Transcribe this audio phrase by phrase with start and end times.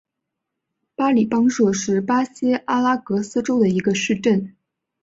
[0.95, 4.55] 马里邦杜是巴西阿拉戈斯州的一个市镇。